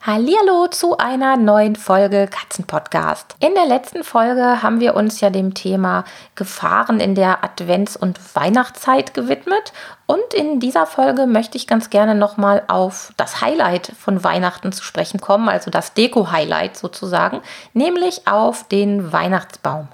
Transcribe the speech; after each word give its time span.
Hallihallo 0.00 0.68
zu 0.68 0.96
einer 0.96 1.36
neuen 1.36 1.74
Folge 1.74 2.28
Katzenpodcast. 2.30 3.34
In 3.40 3.54
der 3.54 3.66
letzten 3.66 4.04
Folge 4.04 4.62
haben 4.62 4.78
wir 4.78 4.94
uns 4.94 5.20
ja 5.20 5.28
dem 5.28 5.54
Thema 5.54 6.04
Gefahren 6.36 7.00
in 7.00 7.16
der 7.16 7.42
Advents- 7.42 7.96
und 7.96 8.20
Weihnachtszeit 8.36 9.12
gewidmet 9.12 9.72
und 10.06 10.34
in 10.34 10.60
dieser 10.60 10.86
Folge 10.86 11.26
möchte 11.26 11.56
ich 11.56 11.66
ganz 11.66 11.90
gerne 11.90 12.14
nochmal 12.14 12.62
auf 12.68 13.12
das 13.16 13.40
Highlight 13.40 13.90
von 13.98 14.22
Weihnachten 14.22 14.70
zu 14.70 14.84
sprechen 14.84 15.20
kommen, 15.20 15.48
also 15.48 15.68
das 15.68 15.94
Deko-Highlight 15.94 16.76
sozusagen, 16.76 17.40
nämlich 17.72 18.28
auf 18.28 18.68
den 18.68 19.12
Weihnachtsbaum. 19.12 19.88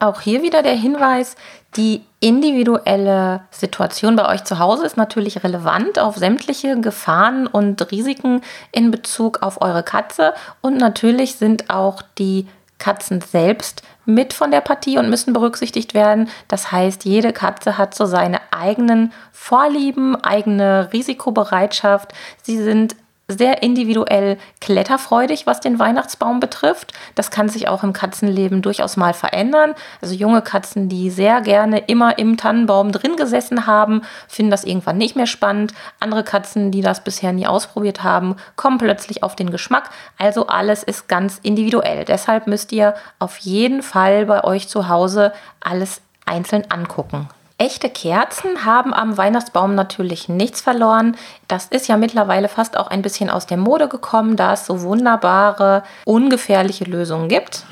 Auch 0.00 0.20
hier 0.20 0.42
wieder 0.42 0.62
der 0.62 0.76
Hinweis, 0.76 1.36
die 1.76 2.04
individuelle 2.18 3.42
Situation 3.50 4.16
bei 4.16 4.28
euch 4.28 4.44
zu 4.44 4.58
Hause 4.58 4.84
ist 4.84 4.96
natürlich 4.96 5.44
relevant 5.44 5.98
auf 5.98 6.16
sämtliche 6.16 6.80
Gefahren 6.80 7.46
und 7.46 7.90
Risiken 7.92 8.42
in 8.72 8.90
Bezug 8.90 9.42
auf 9.42 9.62
eure 9.62 9.82
Katze 9.82 10.34
und 10.60 10.76
natürlich 10.76 11.36
sind 11.36 11.70
auch 11.70 12.02
die 12.18 12.46
Katzen 12.78 13.20
selbst 13.20 13.82
mit 14.06 14.32
von 14.32 14.50
der 14.50 14.62
Partie 14.62 14.98
und 14.98 15.10
müssen 15.10 15.32
berücksichtigt 15.32 15.94
werden. 15.94 16.28
Das 16.48 16.72
heißt, 16.72 17.04
jede 17.04 17.32
Katze 17.32 17.78
hat 17.78 17.94
so 17.94 18.06
seine 18.06 18.40
eigenen 18.50 19.12
Vorlieben, 19.30 20.16
eigene 20.16 20.92
Risikobereitschaft. 20.92 22.12
Sie 22.42 22.58
sind 22.58 22.96
sehr 23.30 23.62
individuell 23.62 24.38
kletterfreudig, 24.60 25.46
was 25.46 25.60
den 25.60 25.78
Weihnachtsbaum 25.78 26.40
betrifft. 26.40 26.92
Das 27.14 27.30
kann 27.30 27.48
sich 27.48 27.68
auch 27.68 27.82
im 27.82 27.92
Katzenleben 27.92 28.62
durchaus 28.62 28.96
mal 28.96 29.14
verändern. 29.14 29.74
Also 30.00 30.14
junge 30.14 30.42
Katzen, 30.42 30.88
die 30.88 31.10
sehr 31.10 31.40
gerne 31.40 31.78
immer 31.78 32.18
im 32.18 32.36
Tannenbaum 32.36 32.92
drin 32.92 33.16
gesessen 33.16 33.66
haben, 33.66 34.02
finden 34.28 34.50
das 34.50 34.64
irgendwann 34.64 34.98
nicht 34.98 35.16
mehr 35.16 35.26
spannend. 35.26 35.72
Andere 36.00 36.24
Katzen, 36.24 36.70
die 36.70 36.82
das 36.82 37.02
bisher 37.02 37.32
nie 37.32 37.46
ausprobiert 37.46 38.02
haben, 38.02 38.36
kommen 38.56 38.78
plötzlich 38.78 39.22
auf 39.22 39.36
den 39.36 39.50
Geschmack. 39.50 39.90
Also 40.18 40.46
alles 40.46 40.82
ist 40.82 41.08
ganz 41.08 41.38
individuell. 41.42 42.04
Deshalb 42.04 42.46
müsst 42.46 42.72
ihr 42.72 42.94
auf 43.18 43.38
jeden 43.38 43.82
Fall 43.82 44.26
bei 44.26 44.44
euch 44.44 44.68
zu 44.68 44.88
Hause 44.88 45.32
alles 45.60 46.02
einzeln 46.26 46.64
angucken. 46.70 47.28
Echte 47.60 47.90
Kerzen 47.90 48.64
haben 48.64 48.94
am 48.94 49.18
Weihnachtsbaum 49.18 49.74
natürlich 49.74 50.30
nichts 50.30 50.62
verloren. 50.62 51.14
Das 51.46 51.66
ist 51.66 51.88
ja 51.88 51.98
mittlerweile 51.98 52.48
fast 52.48 52.78
auch 52.78 52.86
ein 52.86 53.02
bisschen 53.02 53.28
aus 53.28 53.44
der 53.44 53.58
Mode 53.58 53.86
gekommen, 53.86 54.36
da 54.36 54.54
es 54.54 54.64
so 54.64 54.80
wunderbare, 54.80 55.82
ungefährliche 56.06 56.84
Lösungen 56.84 57.28
gibt. 57.28 57.66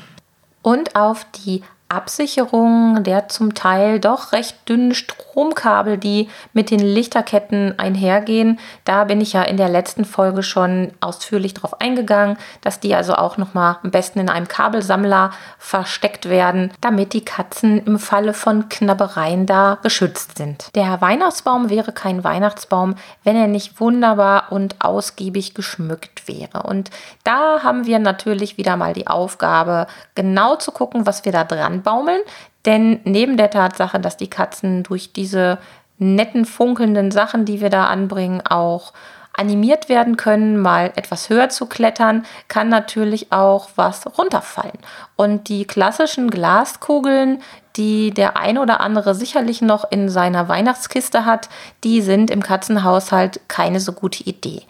Und 0.61 0.95
auf 0.95 1.25
die 1.43 1.63
Absicherung 1.89 3.03
der 3.03 3.29
zum 3.29 3.55
Teil 3.55 3.99
doch 3.99 4.31
recht 4.31 4.69
dünnen 4.69 4.93
Stromkabel, 4.93 5.97
die 5.97 6.29
mit 6.53 6.69
den 6.69 6.79
Lichterketten 6.79 7.77
einhergehen. 7.79 8.59
Da 8.85 9.05
bin 9.05 9.21
ich 9.21 9.33
ja 9.33 9.41
in 9.41 9.57
der 9.57 9.69
letzten 9.69 10.05
Folge 10.05 10.43
schon 10.43 10.91
ausführlich 11.01 11.55
drauf 11.55 11.81
eingegangen, 11.81 12.37
dass 12.61 12.79
die 12.79 12.93
also 12.93 13.15
auch 13.15 13.37
nochmal 13.37 13.77
am 13.81 13.89
besten 13.89 14.19
in 14.19 14.29
einem 14.29 14.47
Kabelsammler 14.47 15.31
versteckt 15.57 16.29
werden, 16.29 16.71
damit 16.79 17.13
die 17.13 17.25
Katzen 17.25 17.83
im 17.85 17.97
Falle 17.97 18.35
von 18.35 18.69
Knabbereien 18.69 19.47
da 19.47 19.79
geschützt 19.81 20.37
sind. 20.37 20.69
Der 20.75 21.01
Weihnachtsbaum 21.01 21.71
wäre 21.71 21.91
kein 21.91 22.23
Weihnachtsbaum, 22.23 22.95
wenn 23.23 23.35
er 23.35 23.47
nicht 23.47 23.79
wunderbar 23.79 24.51
und 24.51 24.75
ausgiebig 24.77 25.55
geschmückt 25.55 26.27
wäre. 26.27 26.63
Und 26.63 26.91
da 27.23 27.63
haben 27.63 27.87
wir 27.87 27.97
natürlich 27.97 28.57
wieder 28.57 28.77
mal 28.77 28.93
die 28.93 29.07
Aufgabe, 29.07 29.87
genau 30.13 30.55
zu 30.55 30.71
gucken, 30.71 31.07
was 31.07 31.25
wir 31.25 31.31
da 31.31 31.43
dran 31.43 31.78
anbaumeln. 31.79 32.21
Denn 32.65 32.99
neben 33.03 33.37
der 33.37 33.49
Tatsache, 33.49 33.99
dass 33.99 34.17
die 34.17 34.29
Katzen 34.29 34.83
durch 34.83 35.13
diese 35.13 35.57
netten 35.97 36.45
funkelnden 36.45 37.11
Sachen, 37.11 37.45
die 37.45 37.61
wir 37.61 37.69
da 37.69 37.85
anbringen, 37.85 38.41
auch 38.45 38.93
animiert 39.33 39.87
werden 39.87 40.17
können, 40.17 40.59
mal 40.59 40.91
etwas 40.95 41.29
höher 41.29 41.49
zu 41.49 41.65
klettern, 41.65 42.25
kann 42.49 42.67
natürlich 42.67 43.31
auch 43.31 43.69
was 43.75 44.05
runterfallen. 44.17 44.77
Und 45.15 45.47
die 45.47 45.65
klassischen 45.65 46.29
Glaskugeln, 46.29 47.41
die 47.77 48.11
der 48.11 48.35
ein 48.35 48.57
oder 48.57 48.81
andere 48.81 49.15
sicherlich 49.15 49.61
noch 49.61 49.89
in 49.89 50.09
seiner 50.09 50.49
Weihnachtskiste 50.49 51.25
hat, 51.25 51.47
die 51.85 52.01
sind 52.01 52.31
im 52.31 52.43
Katzenhaushalt 52.43 53.39
keine 53.47 53.79
so 53.79 53.93
gute 53.93 54.23
Idee. 54.23 54.63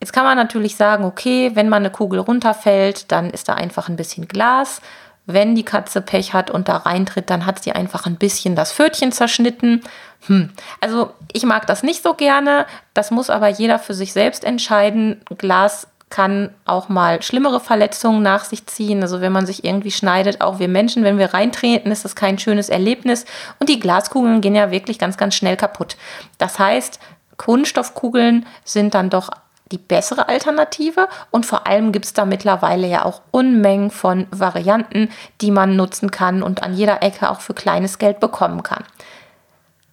Jetzt 0.00 0.12
kann 0.12 0.24
man 0.24 0.36
natürlich 0.36 0.76
sagen, 0.76 1.04
okay, 1.04 1.52
wenn 1.54 1.68
mal 1.68 1.76
eine 1.76 1.90
Kugel 1.90 2.18
runterfällt, 2.18 3.10
dann 3.12 3.30
ist 3.30 3.48
da 3.48 3.54
einfach 3.54 3.88
ein 3.88 3.96
bisschen 3.96 4.28
Glas 4.28 4.82
wenn 5.26 5.54
die 5.54 5.64
Katze 5.64 6.00
Pech 6.00 6.34
hat 6.34 6.50
und 6.50 6.68
da 6.68 6.78
reintritt, 6.78 7.30
dann 7.30 7.46
hat 7.46 7.62
sie 7.62 7.72
einfach 7.72 8.06
ein 8.06 8.16
bisschen 8.16 8.56
das 8.56 8.72
Pfötchen 8.72 9.12
zerschnitten. 9.12 9.82
Hm. 10.26 10.50
Also 10.80 11.12
ich 11.32 11.44
mag 11.44 11.66
das 11.66 11.82
nicht 11.82 12.02
so 12.02 12.14
gerne. 12.14 12.66
Das 12.94 13.10
muss 13.10 13.30
aber 13.30 13.48
jeder 13.48 13.78
für 13.78 13.94
sich 13.94 14.12
selbst 14.12 14.44
entscheiden. 14.44 15.20
Glas 15.38 15.86
kann 16.10 16.50
auch 16.66 16.88
mal 16.88 17.22
schlimmere 17.22 17.58
Verletzungen 17.58 18.22
nach 18.22 18.44
sich 18.44 18.66
ziehen. 18.66 19.02
Also 19.02 19.20
wenn 19.20 19.32
man 19.32 19.46
sich 19.46 19.64
irgendwie 19.64 19.90
schneidet, 19.90 20.42
auch 20.42 20.58
wir 20.58 20.68
Menschen, 20.68 21.04
wenn 21.04 21.18
wir 21.18 21.32
reintreten, 21.32 21.90
ist 21.90 22.04
das 22.04 22.14
kein 22.14 22.38
schönes 22.38 22.68
Erlebnis. 22.68 23.24
Und 23.58 23.68
die 23.68 23.80
Glaskugeln 23.80 24.42
gehen 24.42 24.54
ja 24.54 24.70
wirklich 24.70 24.98
ganz, 24.98 25.16
ganz 25.16 25.34
schnell 25.34 25.56
kaputt. 25.56 25.96
Das 26.36 26.58
heißt, 26.58 27.00
Kunststoffkugeln 27.38 28.46
sind 28.64 28.94
dann 28.94 29.08
doch 29.08 29.30
die 29.72 29.78
bessere 29.78 30.28
Alternative 30.28 31.08
und 31.30 31.46
vor 31.46 31.66
allem 31.66 31.90
gibt 31.90 32.04
es 32.04 32.12
da 32.12 32.24
mittlerweile 32.24 32.86
ja 32.86 33.04
auch 33.04 33.22
Unmengen 33.30 33.90
von 33.90 34.26
Varianten, 34.30 35.08
die 35.40 35.50
man 35.50 35.74
nutzen 35.74 36.10
kann 36.10 36.42
und 36.42 36.62
an 36.62 36.74
jeder 36.74 37.02
Ecke 37.02 37.30
auch 37.30 37.40
für 37.40 37.54
kleines 37.54 37.98
Geld 37.98 38.20
bekommen 38.20 38.62
kann. 38.62 38.84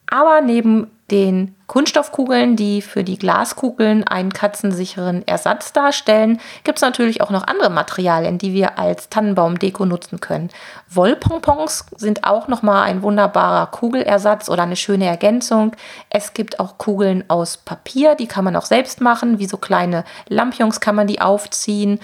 Aber 0.08 0.42
neben 0.42 0.92
den 1.12 1.56
Kunststoffkugeln, 1.68 2.56
die 2.56 2.82
für 2.82 3.04
die 3.04 3.20
Glaskugeln 3.20 4.04
einen 4.04 4.34
katzensicheren 4.34 5.28
Ersatz 5.28 5.72
darstellen, 5.72 6.40
gibt 6.64 6.80
es 6.80 6.82
natürlich 6.82 7.22
auch 7.22 7.30
noch 7.30 7.46
andere 7.46 7.70
Materialien, 7.70 8.38
die 8.38 8.54
wir 8.54 8.80
als 8.80 9.10
Tannenbaumdeko 9.10 9.86
nutzen 9.86 10.20
können. 10.20 10.50
Wollpompons 10.90 11.86
sind 11.96 12.24
auch 12.24 12.48
nochmal 12.48 12.84
ein 12.84 13.04
wunderbarer 13.04 13.68
Kugelersatz 13.68 14.50
oder 14.50 14.64
eine 14.64 14.76
schöne 14.76 15.06
Ergänzung. 15.06 15.76
Es 16.10 16.34
gibt 16.34 16.60
auch 16.60 16.78
Kugeln 16.80 17.24
aus 17.28 17.58
Papier, 17.58 18.16
die 18.16 18.28
kann 18.28 18.46
man 18.46 18.56
auch 18.56 18.66
selbst 18.66 19.00
machen, 19.00 19.38
wie 19.38 19.46
so 19.46 19.58
kleine 19.58 20.06
Lampions 20.28 20.80
kann 20.80 20.96
man 20.96 21.08
die 21.08 21.22
aufziehen. 21.22 22.00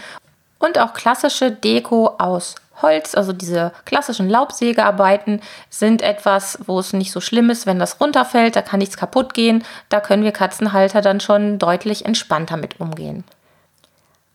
Und 0.65 0.79
auch 0.79 0.93
klassische 0.93 1.51
Deko 1.51 2.15
aus 2.17 2.55
Holz, 2.81 3.13
also 3.13 3.33
diese 3.33 3.71
klassischen 3.85 4.27
Laubsägearbeiten, 4.27 5.41
sind 5.69 6.01
etwas, 6.01 6.57
wo 6.65 6.79
es 6.79 6.91
nicht 6.91 7.11
so 7.11 7.21
schlimm 7.21 7.51
ist, 7.51 7.67
wenn 7.67 7.77
das 7.77 8.01
runterfällt, 8.01 8.55
da 8.55 8.63
kann 8.63 8.79
nichts 8.79 8.97
kaputt 8.97 9.35
gehen. 9.35 9.63
Da 9.89 9.99
können 9.99 10.23
wir 10.23 10.31
Katzenhalter 10.31 11.01
dann 11.01 11.19
schon 11.19 11.59
deutlich 11.59 12.03
entspannter 12.05 12.57
mit 12.57 12.79
umgehen. 12.79 13.23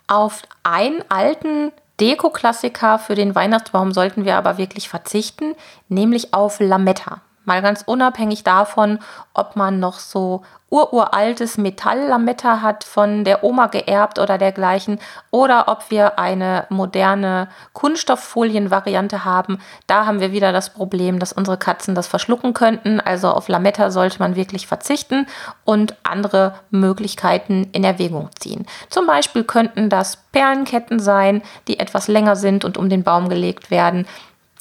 Auf 0.06 0.42
einen 0.62 1.02
alten 1.08 1.72
Deko-Klassiker 1.98 3.00
für 3.00 3.16
den 3.16 3.34
Weihnachtsbaum 3.34 3.90
sollten 3.90 4.24
wir 4.24 4.36
aber 4.36 4.56
wirklich 4.56 4.88
verzichten, 4.88 5.56
nämlich 5.88 6.32
auf 6.32 6.60
Lametta. 6.60 7.22
Mal 7.44 7.60
ganz 7.60 7.82
unabhängig 7.84 8.44
davon, 8.44 9.00
ob 9.34 9.56
man 9.56 9.80
noch 9.80 9.98
so 9.98 10.44
ururaltes 10.70 11.58
Metalllametta 11.58 12.62
hat 12.62 12.84
von 12.84 13.24
der 13.24 13.42
Oma 13.42 13.66
geerbt 13.66 14.20
oder 14.20 14.38
dergleichen 14.38 15.00
oder 15.30 15.66
ob 15.66 15.90
wir 15.90 16.18
eine 16.18 16.66
moderne 16.68 17.48
Kunststofffolienvariante 17.72 19.24
haben. 19.24 19.58
Da 19.88 20.06
haben 20.06 20.20
wir 20.20 20.32
wieder 20.32 20.52
das 20.52 20.72
Problem, 20.72 21.18
dass 21.18 21.32
unsere 21.32 21.58
Katzen 21.58 21.96
das 21.96 22.06
verschlucken 22.06 22.54
könnten. 22.54 23.00
Also 23.00 23.28
auf 23.28 23.48
Lametta 23.48 23.90
sollte 23.90 24.20
man 24.20 24.36
wirklich 24.36 24.68
verzichten 24.68 25.26
und 25.64 25.96
andere 26.04 26.54
Möglichkeiten 26.70 27.68
in 27.72 27.82
Erwägung 27.82 28.30
ziehen. 28.38 28.66
Zum 28.88 29.06
Beispiel 29.06 29.42
könnten 29.42 29.90
das 29.90 30.18
Perlenketten 30.30 31.00
sein, 31.00 31.42
die 31.66 31.80
etwas 31.80 32.06
länger 32.06 32.36
sind 32.36 32.64
und 32.64 32.78
um 32.78 32.88
den 32.88 33.02
Baum 33.02 33.28
gelegt 33.28 33.72
werden. 33.72 34.06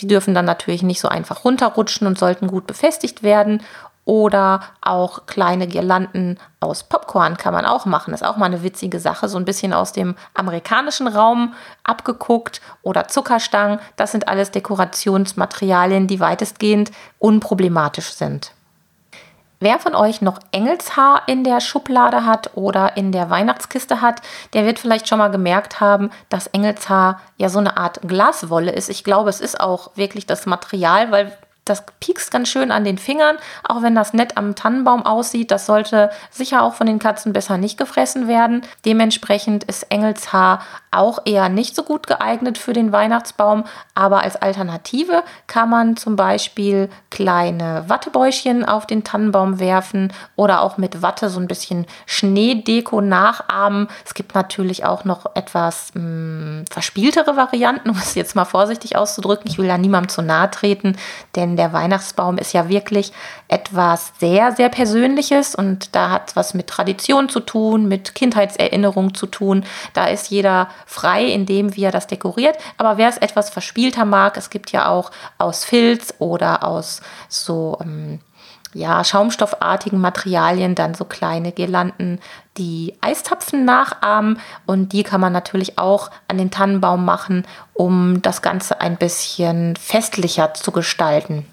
Die 0.01 0.07
dürfen 0.07 0.33
dann 0.33 0.45
natürlich 0.45 0.81
nicht 0.81 1.01
so 1.01 1.09
einfach 1.09 1.43
runterrutschen 1.43 2.07
und 2.07 2.17
sollten 2.17 2.47
gut 2.47 2.67
befestigt 2.67 3.21
werden. 3.21 3.61
Oder 4.09 4.61
auch 4.81 5.27
kleine 5.27 5.67
Girlanden 5.67 6.39
aus 6.61 6.81
Popcorn 6.83 7.37
kann 7.37 7.53
man 7.53 7.67
auch 7.67 7.85
machen. 7.85 8.11
ist 8.11 8.25
auch 8.25 8.37
mal 8.37 8.47
eine 8.47 8.63
witzige 8.63 8.99
Sache, 8.99 9.29
so 9.29 9.37
ein 9.37 9.45
bisschen 9.45 9.71
aus 9.71 9.93
dem 9.93 10.15
amerikanischen 10.33 11.07
Raum 11.07 11.53
abgeguckt. 11.83 12.59
Oder 12.81 13.07
Zuckerstangen. 13.07 13.77
Das 13.97 14.11
sind 14.11 14.27
alles 14.27 14.49
Dekorationsmaterialien, 14.49 16.07
die 16.07 16.19
weitestgehend 16.19 16.89
unproblematisch 17.19 18.11
sind. 18.13 18.51
Wer 19.59 19.77
von 19.77 19.93
euch 19.93 20.23
noch 20.23 20.39
Engelshaar 20.51 21.27
in 21.27 21.43
der 21.43 21.59
Schublade 21.59 22.25
hat 22.25 22.49
oder 22.55 22.97
in 22.97 23.11
der 23.11 23.29
Weihnachtskiste 23.29 24.01
hat, 24.01 24.23
der 24.53 24.65
wird 24.65 24.79
vielleicht 24.79 25.07
schon 25.07 25.19
mal 25.19 25.29
gemerkt 25.29 25.81
haben, 25.81 26.09
dass 26.29 26.47
Engelshaar 26.47 27.21
ja 27.37 27.49
so 27.49 27.59
eine 27.59 27.77
Art 27.77 27.99
Glaswolle 28.01 28.71
ist. 28.71 28.89
Ich 28.89 29.03
glaube, 29.03 29.29
es 29.29 29.39
ist 29.39 29.59
auch 29.59 29.91
wirklich 29.95 30.25
das 30.25 30.47
Material, 30.47 31.11
weil 31.11 31.37
Das 31.69 31.83
piekst 31.99 32.31
ganz 32.31 32.49
schön 32.49 32.71
an 32.71 32.83
den 32.83 32.97
Fingern, 32.97 33.37
auch 33.63 33.81
wenn 33.81 33.95
das 33.95 34.13
nett 34.13 34.37
am 34.37 34.55
Tannenbaum 34.55 35.05
aussieht. 35.05 35.51
Das 35.51 35.65
sollte 35.65 36.09
sicher 36.31 36.63
auch 36.63 36.73
von 36.73 36.87
den 36.87 36.99
Katzen 36.99 37.33
besser 37.33 37.57
nicht 37.57 37.77
gefressen 37.77 38.27
werden. 38.27 38.63
Dementsprechend 38.85 39.63
ist 39.65 39.83
Engelshaar 39.91 40.61
auch 40.91 41.19
eher 41.25 41.49
nicht 41.49 41.75
so 41.75 41.83
gut 41.83 42.07
geeignet 42.07 42.57
für 42.57 42.73
den 42.73 42.91
Weihnachtsbaum, 42.91 43.65
aber 43.93 44.23
als 44.23 44.35
Alternative 44.35 45.23
kann 45.45 45.69
man 45.69 45.97
zum 45.97 46.15
Beispiel 46.15 46.89
kleine 47.11 47.83
Wattebäuschen 47.87 48.65
auf 48.65 48.87
den 48.87 49.03
Tannenbaum 49.03 49.59
werfen 49.59 50.11
oder 50.35 50.61
auch 50.61 50.77
mit 50.77 51.01
Watte 51.01 51.29
so 51.29 51.39
ein 51.39 51.47
bisschen 51.47 51.85
Schneedeko 52.07 53.01
nachahmen. 53.01 53.87
Es 54.03 54.15
gibt 54.15 54.33
natürlich 54.33 54.85
auch 54.85 55.05
noch 55.05 55.35
etwas 55.35 55.91
mh, 55.93 56.01
hm, 56.01 56.65
verspieltere 56.71 57.35
Varianten, 57.35 57.89
um 57.91 57.97
es 57.97 58.15
jetzt 58.15 58.35
mal 58.35 58.45
vorsichtig 58.45 58.95
auszudrücken. 58.95 59.49
Ich 59.49 59.59
will 59.59 59.67
da 59.67 59.77
niemandem 59.77 60.09
zu 60.09 60.21
nahe 60.23 60.49
treten, 60.49 60.97
denn 61.35 61.55
der 61.59 61.73
Weihnachtsbaum 61.73 62.37
ist 62.37 62.53
ja 62.53 62.69
wirklich 62.69 63.11
etwas 63.49 64.13
sehr, 64.17 64.53
sehr 64.53 64.69
Persönliches 64.69 65.55
und 65.55 65.93
da 65.93 66.09
hat 66.09 66.29
es 66.29 66.35
was 66.37 66.53
mit 66.53 66.67
Tradition 66.67 67.27
zu 67.27 67.41
tun, 67.41 67.89
mit 67.89 68.15
Kindheitserinnerung 68.15 69.13
zu 69.13 69.25
tun. 69.25 69.65
Da 69.93 70.05
ist 70.05 70.29
jeder 70.29 70.69
frei 70.85 71.25
in 71.25 71.45
dem, 71.45 71.75
wie 71.75 71.83
er 71.83 71.91
das 71.91 72.07
dekoriert. 72.07 72.57
Aber 72.77 72.97
wer 72.97 73.09
es 73.09 73.17
etwas 73.17 73.49
verspielter 73.49 74.05
mag, 74.05 74.37
es 74.37 74.49
gibt 74.49 74.71
ja 74.71 74.87
auch 74.87 75.11
aus 75.37 75.65
Filz 75.65 76.13
oder 76.19 76.63
aus 76.63 77.01
so 77.27 77.77
ähm, 77.81 78.21
ja, 78.73 79.03
schaumstoffartigen 79.03 79.99
Materialien 79.99 80.75
dann 80.75 80.93
so 80.93 81.05
kleine 81.05 81.51
Girlanden, 81.51 82.19
die 82.57 82.95
Eistapfen 83.01 83.65
nachahmen 83.65 84.39
und 84.65 84.93
die 84.93 85.03
kann 85.03 85.21
man 85.21 85.33
natürlich 85.33 85.79
auch 85.79 86.11
an 86.27 86.37
den 86.37 86.51
Tannenbaum 86.51 87.03
machen, 87.03 87.45
um 87.73 88.21
das 88.21 88.41
Ganze 88.41 88.79
ein 88.79 88.97
bisschen 88.97 89.75
festlicher 89.75 90.53
zu 90.53 90.71
gestalten. 90.71 91.45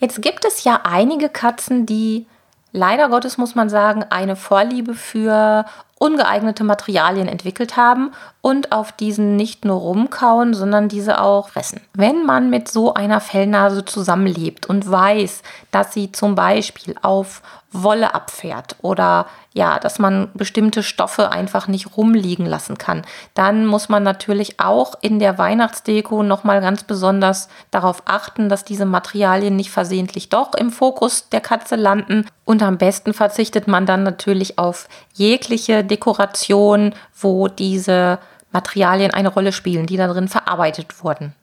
Jetzt 0.00 0.22
gibt 0.22 0.44
es 0.44 0.64
ja 0.64 0.80
einige 0.84 1.28
Katzen, 1.28 1.86
die 1.86 2.26
leider 2.72 3.08
Gottes 3.08 3.38
muss 3.38 3.54
man 3.54 3.68
sagen, 3.68 4.04
eine 4.08 4.34
Vorliebe 4.34 4.94
für 4.94 5.66
ungeeignete 5.98 6.64
Materialien 6.64 7.28
entwickelt 7.28 7.76
haben 7.76 8.12
und 8.42 8.72
auf 8.72 8.92
diesen 8.92 9.36
nicht 9.36 9.64
nur 9.64 9.78
rumkauen, 9.78 10.54
sondern 10.54 10.88
diese 10.88 11.20
auch 11.20 11.50
fressen. 11.50 11.80
Wenn 11.94 12.24
man 12.24 12.50
mit 12.50 12.68
so 12.68 12.94
einer 12.94 13.20
Fellnase 13.20 13.84
zusammenlebt 13.84 14.66
und 14.66 14.90
weiß, 14.90 15.42
dass 15.70 15.92
sie 15.92 16.12
zum 16.12 16.34
Beispiel 16.34 16.94
auf 17.02 17.42
Wolle 17.72 18.14
abfährt 18.14 18.76
oder 18.82 19.26
ja, 19.52 19.78
dass 19.78 19.98
man 19.98 20.30
bestimmte 20.34 20.82
Stoffe 20.82 21.30
einfach 21.30 21.68
nicht 21.68 21.96
rumliegen 21.96 22.46
lassen 22.46 22.78
kann, 22.78 23.02
dann 23.34 23.66
muss 23.66 23.88
man 23.88 24.02
natürlich 24.02 24.60
auch 24.60 24.94
in 25.00 25.18
der 25.18 25.38
Weihnachtsdeko 25.38 26.22
nochmal 26.22 26.60
ganz 26.60 26.84
besonders 26.84 27.48
darauf 27.70 28.02
achten, 28.06 28.48
dass 28.48 28.64
diese 28.64 28.86
Materialien 28.86 29.56
nicht 29.56 29.70
versehentlich 29.70 30.28
doch 30.28 30.54
im 30.54 30.70
Fokus 30.70 31.28
der 31.30 31.40
Katze 31.40 31.76
landen. 31.76 32.26
Und 32.44 32.62
am 32.62 32.78
besten 32.78 33.12
verzichtet 33.12 33.68
man 33.68 33.86
dann 33.86 34.02
natürlich 34.02 34.58
auf 34.58 34.88
jegliche 35.14 35.84
Dekoration, 35.84 36.94
wo 37.20 37.48
diese 37.48 38.18
Materialien 38.52 39.12
eine 39.12 39.28
Rolle 39.28 39.52
spielen, 39.52 39.86
die 39.86 39.96
darin 39.96 40.28
verarbeitet 40.28 41.04
wurden. 41.04 41.34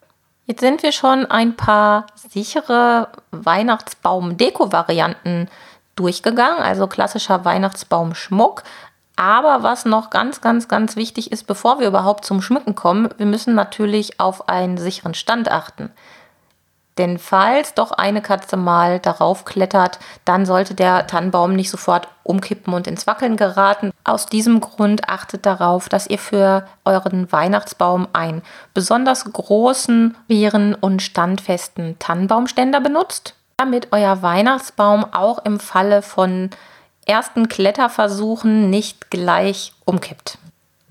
Jetzt 0.45 0.61
sind 0.61 0.81
wir 0.81 0.93
schon 0.93 1.25
ein 1.25 1.57
paar 1.57 2.07
sichere 2.15 3.09
Weihnachtsbaum-Deko-Varianten 3.31 5.49
durchgegangen, 5.95 6.63
also 6.63 6.87
klassischer 6.87 7.43
Weihnachtsbaumschmuck. 7.43 8.63
Aber 9.17 9.63
was 9.63 9.83
noch 9.83 10.09
ganz, 10.09 10.41
ganz, 10.41 10.67
ganz 10.67 10.95
wichtig 10.95 11.31
ist, 11.31 11.47
bevor 11.47 11.79
wir 11.79 11.87
überhaupt 11.87 12.23
zum 12.23 12.41
Schmücken 12.41 12.75
kommen, 12.75 13.09
wir 13.17 13.25
müssen 13.25 13.55
natürlich 13.55 14.19
auf 14.19 14.47
einen 14.47 14.77
sicheren 14.77 15.15
Stand 15.15 15.51
achten. 15.51 15.91
Denn 16.97 17.19
falls 17.19 17.73
doch 17.73 17.91
eine 17.91 18.21
Katze 18.21 18.57
mal 18.57 18.99
darauf 18.99 19.45
klettert, 19.45 19.99
dann 20.25 20.45
sollte 20.45 20.73
der 20.73 21.05
Tannenbaum 21.07 21.53
nicht 21.53 21.69
sofort 21.69 22.07
umkippen 22.23 22.73
und 22.73 22.87
ins 22.87 23.05
Wackeln 23.07 23.37
geraten. 23.37 23.91
Aus 24.03 24.25
diesem 24.25 24.59
Grund 24.61 25.07
achtet 25.09 25.45
darauf, 25.45 25.89
dass 25.89 26.07
ihr 26.07 26.17
für 26.17 26.65
euren 26.85 27.31
Weihnachtsbaum 27.31 28.07
einen 28.13 28.41
besonders 28.73 29.25
großen, 29.31 30.17
schweren 30.25 30.73
und 30.73 31.01
standfesten 31.01 31.99
Tannenbaumständer 31.99 32.81
benutzt, 32.81 33.35
damit 33.57 33.89
euer 33.91 34.21
Weihnachtsbaum 34.21 35.05
auch 35.13 35.43
im 35.45 35.59
Falle 35.59 36.01
von 36.01 36.49
ersten 37.05 37.47
Kletterversuchen 37.47 38.69
nicht 38.69 39.09
gleich 39.09 39.73
umkippt. 39.85 40.37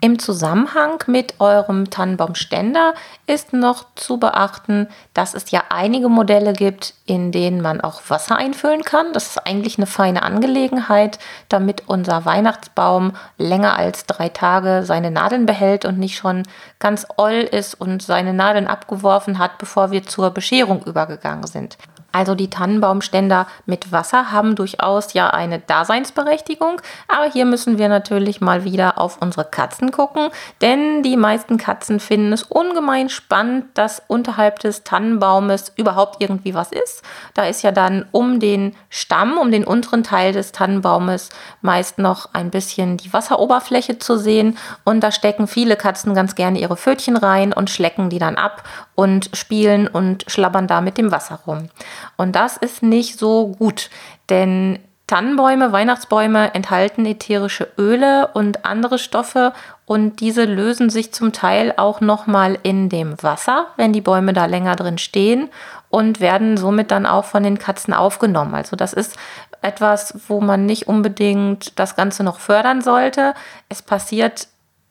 Im 0.03 0.19
Zusammenhang 0.19 1.03
mit 1.07 1.41
eurem 1.41 1.89
Tannenbaumständer 1.89 2.93
ist 3.27 3.55
noch 3.55 3.87
zu 3.95 4.19
beachten, 4.19 4.89
dass 5.15 5.33
es 5.33 5.51
ja 5.51 5.65
einige 5.71 6.11
Modelle 6.11 6.53
gibt, 6.53 6.93
in 7.07 7.33
denen 7.33 7.63
man 7.63 7.81
auch 7.81 8.03
Wasser 8.09 8.37
einfüllen 8.37 8.83
kann. 8.83 9.15
Das 9.15 9.29
ist 9.29 9.47
eigentlich 9.47 9.79
eine 9.79 9.87
feine 9.87 10.23
Angelegenheit, 10.23 11.19
damit 11.49 11.85
unser 11.87 12.27
Weihnachtsbaum 12.27 13.13
länger 13.39 13.79
als 13.79 14.05
drei 14.05 14.29
Tage 14.29 14.83
seine 14.85 15.11
Nadeln 15.11 15.47
behält 15.47 15.87
und 15.87 15.99
nicht 15.99 16.19
schon 16.19 16.43
ganz 16.79 17.07
oll 17.17 17.49
ist 17.51 17.81
und 17.81 18.03
seine 18.03 18.35
Nadeln 18.35 18.67
abgeworfen 18.67 19.39
hat, 19.39 19.57
bevor 19.57 19.93
wir 19.93 20.03
zur 20.03 20.31
Bescherung 20.31 20.83
übergegangen 20.85 21.47
sind. 21.47 21.79
Also 22.17 22.35
die 22.35 22.49
Tannenbaumständer 22.49 23.47
mit 23.67 23.93
Wasser 23.93 24.33
haben 24.33 24.55
durchaus 24.55 25.13
ja 25.13 25.29
eine 25.29 25.59
Daseinsberechtigung, 25.59 26.81
aber 27.09 27.31
hier 27.31 27.45
müssen 27.45 27.77
wir 27.77 27.91
natürlich 27.91 28.41
mal 28.41 28.65
wieder 28.65 28.97
auf 28.97 29.21
unsere 29.21 29.45
Katzen 29.45 29.93
gucken, 29.93 30.31
denn 30.63 31.03
die 31.03 31.19
meisten 31.19 31.59
Katzen 31.59 32.01
finden 32.01 32.33
es 32.33 32.43
ungemein 32.43 33.11
spannend, 33.11 33.67
dass 33.75 34.01
unterhalb 34.09 34.61
des 34.61 34.83
Tannenbaumes 34.83 35.75
überhaupt 35.77 36.23
irgendwie 36.23 36.55
was 36.55 36.73
ist. 36.73 37.03
Da 37.35 37.45
ist 37.45 37.61
ja 37.61 37.71
dann 37.71 38.07
um 38.13 38.41
den 38.41 38.75
Stamm, 38.89 39.37
um 39.37 39.51
den 39.51 39.67
unteren 39.67 40.03
Teil 40.03 40.33
des 40.33 40.53
Tannenbaumes 40.53 41.29
meist 41.61 41.99
noch 41.99 42.31
ein 42.33 42.49
bisschen 42.49 42.97
die 42.97 43.13
Wasseroberfläche 43.13 43.99
zu 43.99 44.17
sehen. 44.17 44.57
Und 44.85 45.01
da 45.01 45.13
stecken 45.13 45.47
viele 45.47 45.77
Katzen 45.77 46.15
ganz 46.15 46.35
gerne 46.35 46.61
ihre 46.61 46.79
Pfötchen 46.79 47.19
rein 47.19 47.53
und 47.53 47.69
schlecken 47.69 48.09
die 48.09 48.19
dann 48.19 48.37
ab 48.37 48.63
und 48.97 49.31
spielen 49.35 49.87
und 49.87 50.25
schlabbern 50.27 50.67
da 50.67 50.81
mit 50.81 50.99
dem 50.99 51.13
Wasser 51.13 51.39
rum. 51.47 51.69
Und 52.17 52.35
das 52.35 52.57
ist 52.57 52.83
nicht 52.83 53.19
so 53.19 53.49
gut, 53.59 53.91
denn 54.29 54.81
Tannenbäume, 55.07 55.71
Weihnachtsbäume 55.71 56.53
enthalten 56.53 57.07
ätherische 57.07 57.69
Öle 57.79 58.29
und 58.35 58.65
andere 58.65 58.99
Stoffe 58.99 59.53
und 59.85 60.19
diese 60.19 60.45
lösen 60.45 60.91
sich 60.91 61.13
zum 61.13 61.33
Teil 61.33 61.73
auch 61.77 62.01
nochmal 62.01 62.59
in 62.65 62.89
dem 62.89 63.23
Wasser, 63.23 63.69
wenn 63.77 63.93
die 63.93 64.01
Bäume 64.01 64.33
da 64.33 64.47
länger 64.47 64.75
drin 64.75 64.99
stehen 64.99 65.49
und 65.91 66.19
werden 66.19 66.57
somit 66.57 66.91
dann 66.91 67.07
auch 67.07 67.25
von 67.25 67.45
den 67.45 67.59
Katzen 67.59 67.95
aufgenommen. 67.95 68.57
Also 68.57 68.75
das 68.75 68.93
ist 68.93 69.17
etwas, 69.63 70.13
wo 70.27 70.41
man 70.41 70.67
nicht 70.67 70.89
unbedingt 70.89 71.79
das 71.79 71.95
Ganze 71.95 72.25
noch 72.25 72.41
fördern 72.41 72.83
sollte. 72.83 73.35
Es 73.69 73.83
passiert 73.83 74.49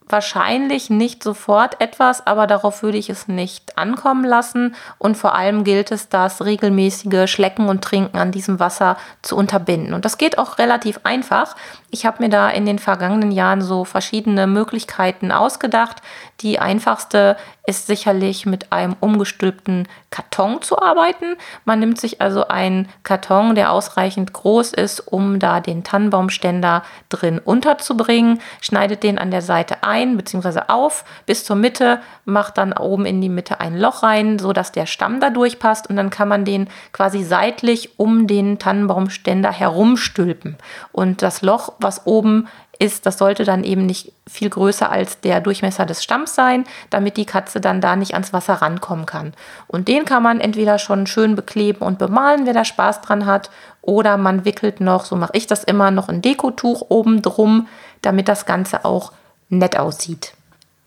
wahrscheinlich 0.08 0.90
nicht 0.90 1.24
sofort 1.24 1.82
etwas, 1.82 2.26
aber 2.28 2.48
darauf 2.48 2.84
würde 2.84 2.98
ich 2.98 3.10
es 3.10 3.28
nicht 3.28 3.78
ankommen 3.78 4.24
lassen. 4.24 4.76
Und 4.98 5.18
vor 5.18 5.36
allem 5.36 5.64
gilt 5.64 5.92
es, 5.92 6.10
das 6.10 6.44
regelmäßige 6.44 7.30
Schlecken 7.30 7.68
und 7.70 7.84
Trinken 7.84 8.18
an 8.18 8.32
diesem 8.32 8.60
Wasser 8.60 8.98
zu 9.22 9.36
unterbinden. 9.36 9.94
Und 9.94 10.06
das 10.06 10.18
geht 10.18 10.38
auch 10.38 10.58
relativ 10.58 11.00
einfach. 11.04 11.56
Ich 11.96 12.06
habe 12.06 12.22
mir 12.22 12.30
da 12.30 12.50
in 12.50 12.66
den 12.66 12.78
vergangenen 12.78 13.32
Jahren 13.32 13.62
so 13.62 13.86
verschiedene 13.86 14.48
Möglichkeiten 14.48 15.32
ausgedacht. 15.32 16.02
Die 16.42 16.60
einfachste 16.60 17.38
ist 17.66 17.88
sicherlich 17.88 18.46
mit 18.46 18.72
einem 18.72 18.96
umgestülpten 19.00 19.88
Karton 20.12 20.62
zu 20.62 20.82
arbeiten. 20.82 21.36
Man 21.64 21.80
nimmt 21.80 22.00
sich 22.00 22.22
also 22.22 22.48
einen 22.48 22.90
Karton, 23.04 23.56
der 23.56 23.72
ausreichend 23.72 24.34
groß 24.34 24.74
ist, 24.74 25.00
um 25.00 25.40
da 25.40 25.60
den 25.60 25.84
Tannenbaumständer 25.84 26.84
drin 27.10 27.40
unterzubringen, 27.40 28.40
schneidet 28.62 29.04
den 29.04 29.18
an 29.18 29.32
der 29.32 29.42
Seite 29.42 29.84
ein 29.84 30.16
bzw. 30.18 30.64
auf 30.68 31.06
bis 31.26 31.44
zur 31.44 31.56
Mitte, 31.56 32.02
macht 32.26 32.58
dann 32.58 32.74
oben 32.74 33.06
in 33.06 33.22
die 33.22 33.30
Mitte 33.30 33.60
ein 33.60 33.78
Loch 33.78 34.04
rein, 34.04 34.38
sodass 34.38 34.72
der 34.72 34.86
Stamm 34.86 35.20
da 35.20 35.30
durchpasst 35.30 35.90
und 35.90 35.96
dann 35.96 36.10
kann 36.10 36.28
man 36.28 36.46
den 36.46 36.68
quasi 36.92 37.24
seitlich 37.24 38.00
um 38.00 38.28
den 38.28 38.60
Tannenbaumständer 38.60 39.52
herumstülpen. 39.52 40.58
Und 40.92 41.22
das 41.22 41.42
Loch, 41.42 41.74
was 41.86 42.06
oben 42.06 42.50
ist, 42.78 43.06
das 43.06 43.18
sollte 43.18 43.46
dann 43.46 43.64
eben 43.64 43.86
nicht 43.86 44.12
viel 44.28 44.50
größer 44.50 44.92
als 44.92 45.22
der 45.22 45.40
Durchmesser 45.40 45.86
des 45.86 46.04
Stamms 46.04 46.36
sein, 46.36 46.66
damit 46.90 47.16
die 47.16 47.26
Katze 47.26 47.62
dann 47.62 47.80
da 47.80 47.96
nicht 47.96 48.14
ans 48.14 48.34
Wasser 48.34 48.56
rankommen 48.56 49.06
kann. 49.06 49.34
Und 49.68 49.88
den 49.88 50.04
kann 50.04 50.22
man 50.24 50.42
entweder 50.42 50.78
schon 50.78 51.08
schön 51.08 51.36
bekleben 51.36 51.86
und 51.86 52.00
bemalen, 52.00 52.46
wer 52.46 52.54
da 52.54 52.66
Spaß 52.66 53.00
dran 53.00 53.26
hat, 53.26 53.50
oder 53.82 54.18
man 54.18 54.44
wickelt 54.44 54.82
noch, 54.82 55.06
so 55.06 55.16
mache 55.16 55.32
ich 55.36 55.48
das 55.48 55.64
immer, 55.64 55.92
noch 55.92 56.10
ein 56.10 56.22
Dekotuch 56.22 56.88
oben 56.90 57.22
drum, 57.22 57.68
damit 58.02 58.28
das 58.28 58.46
Ganze 58.46 58.84
auch 58.84 59.14
nett 59.50 59.78
aussieht. 59.78 60.34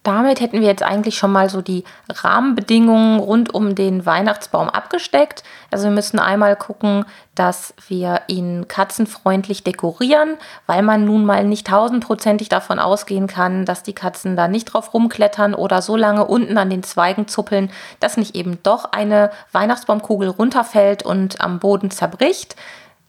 Damit 0.08 0.40
hätten 0.40 0.62
wir 0.62 0.66
jetzt 0.66 0.82
eigentlich 0.82 1.18
schon 1.18 1.30
mal 1.30 1.50
so 1.50 1.60
die 1.60 1.84
Rahmenbedingungen 2.08 3.20
rund 3.20 3.52
um 3.52 3.74
den 3.74 4.06
Weihnachtsbaum 4.06 4.70
abgesteckt. 4.70 5.42
Also 5.70 5.84
wir 5.84 5.90
müssen 5.90 6.18
einmal 6.18 6.56
gucken, 6.56 7.04
dass 7.34 7.74
wir 7.88 8.22
ihn 8.26 8.68
katzenfreundlich 8.68 9.64
dekorieren, 9.64 10.38
weil 10.66 10.80
man 10.80 11.04
nun 11.04 11.26
mal 11.26 11.44
nicht 11.44 11.66
tausendprozentig 11.66 12.48
davon 12.48 12.78
ausgehen 12.78 13.26
kann, 13.26 13.66
dass 13.66 13.82
die 13.82 13.92
Katzen 13.92 14.34
da 14.34 14.48
nicht 14.48 14.64
drauf 14.64 14.94
rumklettern 14.94 15.52
oder 15.52 15.82
so 15.82 15.94
lange 15.94 16.24
unten 16.24 16.56
an 16.56 16.70
den 16.70 16.82
Zweigen 16.82 17.28
zuppeln, 17.28 17.70
dass 18.00 18.16
nicht 18.16 18.34
eben 18.34 18.62
doch 18.62 18.92
eine 18.92 19.30
Weihnachtsbaumkugel 19.52 20.30
runterfällt 20.30 21.02
und 21.02 21.42
am 21.42 21.58
Boden 21.58 21.90
zerbricht. 21.90 22.56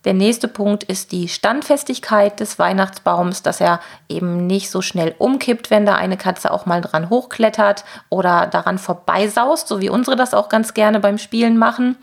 Der 0.06 0.14
nächste 0.14 0.48
Punkt 0.48 0.84
ist 0.84 1.12
die 1.12 1.28
Standfestigkeit 1.28 2.40
des 2.40 2.58
Weihnachtsbaums, 2.58 3.44
dass 3.44 3.60
er 3.60 3.82
eben 4.08 4.48
nicht 4.48 4.72
so 4.72 4.82
schnell 4.82 5.14
umkippt, 5.18 5.70
wenn 5.70 5.86
da 5.86 5.96
eine 5.96 6.16
Katze 6.16 6.52
auch 6.52 6.66
mal 6.66 6.80
dran 6.80 7.10
hochklettert 7.10 7.84
oder 8.08 8.48
daran 8.48 8.78
vorbeisaust, 8.78 9.68
so 9.68 9.82
wie 9.82 9.90
unsere 9.90 10.16
das 10.16 10.34
auch 10.34 10.48
ganz 10.48 10.74
gerne 10.74 11.02
beim 11.02 11.18
Spielen 11.18 11.58
machen. 11.58 11.98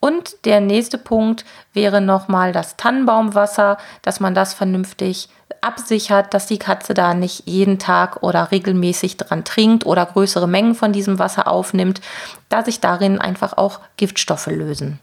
Und 0.00 0.44
der 0.46 0.60
nächste 0.60 0.98
Punkt 0.98 1.44
wäre 1.72 2.00
nochmal 2.00 2.50
das 2.50 2.76
Tannenbaumwasser, 2.76 3.78
dass 4.02 4.18
man 4.18 4.34
das 4.34 4.52
vernünftig 4.52 5.28
absichert, 5.60 6.34
dass 6.34 6.46
die 6.46 6.58
Katze 6.58 6.92
da 6.92 7.14
nicht 7.14 7.46
jeden 7.46 7.78
Tag 7.78 8.20
oder 8.24 8.50
regelmäßig 8.50 9.16
dran 9.16 9.44
trinkt 9.44 9.86
oder 9.86 10.04
größere 10.04 10.48
Mengen 10.48 10.74
von 10.74 10.92
diesem 10.92 11.20
Wasser 11.20 11.46
aufnimmt, 11.46 12.00
da 12.48 12.64
sich 12.64 12.80
darin 12.80 13.20
einfach 13.20 13.56
auch 13.56 13.78
Giftstoffe 13.96 14.48
lösen. 14.48 14.98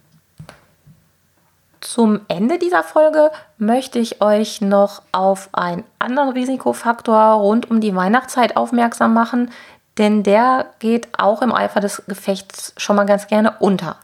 Zum 1.81 2.21
Ende 2.27 2.59
dieser 2.59 2.83
Folge 2.83 3.31
möchte 3.57 4.00
ich 4.00 4.21
euch 4.21 4.59
noch 4.59 5.01
auf 5.13 5.50
einen 5.53 5.86
anderen 5.98 6.29
Risikofaktor 6.29 7.17
rund 7.33 7.71
um 7.71 7.79
die 7.79 7.95
Weihnachtszeit 7.95 8.57
aufmerksam 8.57 9.13
machen, 9.13 9.51
denn 9.98 10.24
der 10.24 10.67
geht 10.79 11.07
auch 11.17 11.41
im 11.41 11.53
Eifer 11.53 11.79
des 11.79 12.03
Gefechts 12.07 12.74
schon 12.77 12.98
mal 12.98 13.05
ganz 13.05 13.27
gerne 13.27 13.55
unter. 13.59 13.95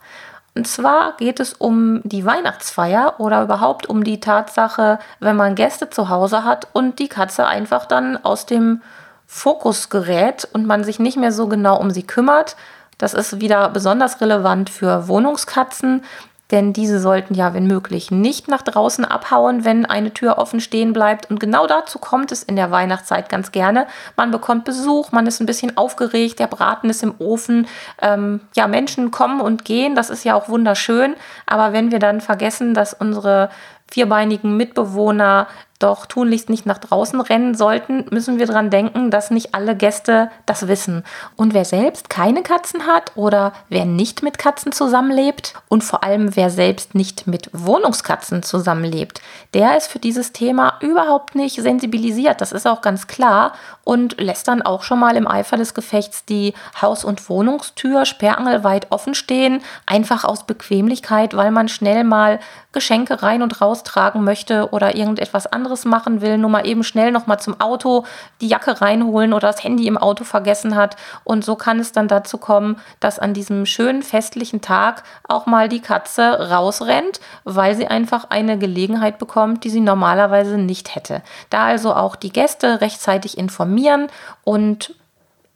Und 0.55 0.67
zwar 0.67 1.17
geht 1.17 1.41
es 1.41 1.53
um 1.53 1.99
die 2.05 2.25
Weihnachtsfeier 2.25 3.15
oder 3.17 3.43
überhaupt 3.43 3.87
um 3.87 4.05
die 4.05 4.21
Tatsache, 4.21 4.99
wenn 5.19 5.35
man 5.35 5.55
Gäste 5.55 5.89
zu 5.89 6.07
Hause 6.07 6.45
hat 6.45 6.69
und 6.71 6.99
die 6.99 7.09
Katze 7.09 7.45
einfach 7.45 7.85
dann 7.85 8.23
aus 8.23 8.45
dem 8.45 8.81
Fokus 9.27 9.89
gerät 9.89 10.47
und 10.53 10.65
man 10.65 10.85
sich 10.85 10.99
nicht 10.99 11.17
mehr 11.17 11.33
so 11.33 11.47
genau 11.47 11.77
um 11.77 11.91
sie 11.91 12.03
kümmert. 12.03 12.55
Das 12.97 13.13
ist 13.13 13.41
wieder 13.41 13.67
besonders 13.69 14.21
relevant 14.21 14.69
für 14.69 15.09
Wohnungskatzen, 15.09 16.05
denn 16.51 16.73
diese 16.73 16.99
sollten 16.99 17.33
ja, 17.33 17.53
wenn 17.53 17.65
möglich, 17.65 18.11
nicht 18.11 18.47
nach 18.47 18.61
draußen 18.61 19.03
abhauen, 19.03 19.65
wenn 19.65 19.85
eine 19.85 20.13
Tür 20.13 20.37
offen 20.37 20.59
stehen 20.59 20.93
bleibt. 20.93 21.29
Und 21.29 21.39
genau 21.39 21.65
dazu 21.65 21.97
kommt 21.97 22.31
es 22.31 22.43
in 22.43 22.55
der 22.55 22.69
Weihnachtszeit 22.69 23.29
ganz 23.29 23.51
gerne. 23.51 23.87
Man 24.15 24.31
bekommt 24.31 24.63
Besuch, 24.63 25.11
man 25.11 25.25
ist 25.25 25.39
ein 25.39 25.47
bisschen 25.47 25.75
aufgeregt, 25.75 26.39
der 26.39 26.47
Braten 26.47 26.89
ist 26.89 27.01
im 27.01 27.15
Ofen. 27.17 27.67
Ähm, 28.01 28.41
ja, 28.55 28.67
Menschen 28.67 29.09
kommen 29.09 29.41
und 29.41 29.65
gehen, 29.65 29.95
das 29.95 30.09
ist 30.09 30.23
ja 30.23 30.35
auch 30.35 30.47
wunderschön. 30.47 31.15
Aber 31.47 31.73
wenn 31.73 31.91
wir 31.91 31.99
dann 31.99 32.21
vergessen, 32.21 32.75
dass 32.75 32.93
unsere 32.93 33.49
vierbeinigen 33.89 34.55
Mitbewohner 34.57 35.47
doch 35.85 36.07
tunlichst 36.07 36.49
nicht 36.49 36.65
nach 36.65 36.79
draußen 36.79 37.21
rennen 37.21 37.53
sollten, 37.55 38.05
müssen 38.09 38.39
wir 38.39 38.47
daran 38.47 38.69
denken, 38.69 39.11
dass 39.11 39.29
nicht 39.29 39.53
alle 39.53 39.75
Gäste 39.75 40.31
das 40.45 40.67
wissen. 40.67 41.03
Und 41.35 41.53
wer 41.53 41.63
selbst 41.63 42.09
keine 42.09 42.41
Katzen 42.41 42.87
hat 42.87 43.11
oder 43.15 43.53
wer 43.69 43.85
nicht 43.85 44.23
mit 44.23 44.37
Katzen 44.39 44.71
zusammenlebt 44.71 45.53
und 45.69 45.83
vor 45.83 46.03
allem 46.03 46.35
wer 46.35 46.49
selbst 46.49 46.95
nicht 46.95 47.27
mit 47.27 47.49
Wohnungskatzen 47.53 48.41
zusammenlebt, 48.41 49.21
der 49.53 49.77
ist 49.77 49.87
für 49.87 49.99
dieses 49.99 50.31
Thema 50.31 50.73
überhaupt 50.81 51.35
nicht 51.35 51.61
sensibilisiert. 51.61 52.41
Das 52.41 52.51
ist 52.51 52.65
auch 52.65 52.81
ganz 52.81 53.05
klar 53.05 53.53
und 53.83 54.19
lässt 54.19 54.47
dann 54.47 54.63
auch 54.63 54.81
schon 54.81 54.99
mal 54.99 55.15
im 55.15 55.27
Eifer 55.27 55.57
des 55.57 55.73
Gefechts 55.73 56.25
die 56.25 56.53
Haus- 56.81 57.05
und 57.05 57.29
Wohnungstür 57.29 58.05
sperrangelweit 58.05 58.87
offen 58.89 59.13
stehen, 59.13 59.61
einfach 59.85 60.23
aus 60.23 60.45
Bequemlichkeit, 60.45 61.35
weil 61.35 61.51
man 61.51 61.69
schnell 61.69 62.03
mal 62.03 62.39
Geschenke 62.71 63.21
rein 63.21 63.41
und 63.41 63.61
raus 63.61 63.83
tragen 63.83 64.23
möchte 64.23 64.69
oder 64.71 64.95
irgendetwas 64.95 65.45
anderes 65.47 65.74
anderes 65.75 65.85
machen 65.85 66.21
will, 66.21 66.37
nur 66.37 66.49
mal 66.49 66.65
eben 66.65 66.83
schnell 66.83 67.11
noch 67.11 67.27
mal 67.27 67.37
zum 67.37 67.59
Auto 67.59 68.05
die 68.41 68.47
Jacke 68.47 68.81
reinholen 68.81 69.33
oder 69.33 69.47
das 69.47 69.63
Handy 69.63 69.87
im 69.87 69.97
Auto 69.97 70.23
vergessen 70.23 70.75
hat. 70.75 70.95
Und 71.23 71.43
so 71.43 71.55
kann 71.55 71.79
es 71.79 71.91
dann 71.91 72.07
dazu 72.07 72.37
kommen, 72.37 72.77
dass 72.99 73.19
an 73.19 73.33
diesem 73.33 73.65
schönen 73.65 74.01
festlichen 74.01 74.61
Tag 74.61 75.03
auch 75.27 75.45
mal 75.45 75.67
die 75.69 75.81
Katze 75.81 76.49
rausrennt, 76.49 77.19
weil 77.43 77.75
sie 77.75 77.87
einfach 77.87 78.25
eine 78.29 78.57
Gelegenheit 78.57 79.19
bekommt, 79.19 79.63
die 79.63 79.69
sie 79.69 79.81
normalerweise 79.81 80.57
nicht 80.57 80.95
hätte. 80.95 81.21
Da 81.49 81.65
also 81.65 81.93
auch 81.93 82.15
die 82.15 82.31
Gäste 82.31 82.81
rechtzeitig 82.81 83.37
informieren 83.37 84.07
und 84.43 84.95